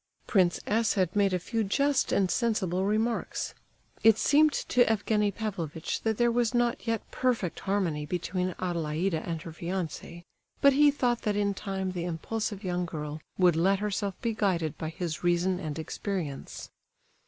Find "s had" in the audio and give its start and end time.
0.65-1.15